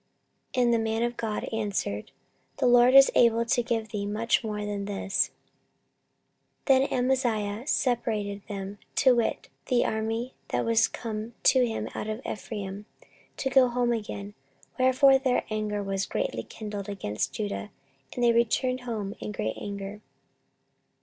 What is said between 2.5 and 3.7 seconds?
The LORD is able to